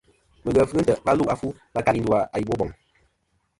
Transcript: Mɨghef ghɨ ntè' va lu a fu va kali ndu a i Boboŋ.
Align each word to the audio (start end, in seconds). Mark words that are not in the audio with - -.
Mɨghef 0.43 0.69
ghɨ 0.73 0.79
ntè' 0.81 1.01
va 1.05 1.11
lu 1.17 1.23
a 1.33 1.35
fu 1.41 1.47
va 1.73 1.79
kali 1.85 1.99
ndu 2.01 2.09
a 2.35 2.37
i 2.41 2.47
Boboŋ. 2.47 2.69